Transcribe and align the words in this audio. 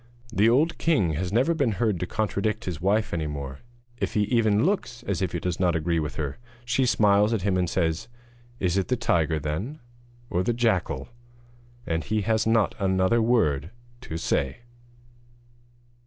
The 0.33 0.49
old 0.49 0.79
king 0.79 1.13
has 1.13 1.31
never 1.31 1.53
been 1.53 1.73
heard 1.73 1.99
to 1.99 2.07
contradict 2.07 2.65
his 2.65 2.81
wife 2.81 3.13
any 3.13 3.27
more. 3.27 3.59
If 3.97 4.15
he 4.15 4.21
even 4.21 4.63
looks 4.65 5.03
as 5.03 5.21
if 5.21 5.31
he 5.33 5.39
does 5.39 5.59
not 5.59 5.75
agree 5.75 5.99
with 5.99 6.15
her, 6.15 6.39
she 6.65 6.87
smiles 6.87 7.33
at 7.33 7.43
him 7.43 7.55
and 7.55 7.69
says: 7.69 8.07
'Is 8.59 8.77
it 8.77 8.87
the 8.87 8.97
tiger, 8.97 9.37
then? 9.37 9.77
or 10.27 10.41
the 10.41 10.53
jackal?' 10.53 11.09
And 11.85 12.03
he 12.03 12.21
has 12.21 12.47
not 12.47 12.73
another 12.79 13.21
word 13.21 13.69
to 14.09 14.17
say. 14.17 14.61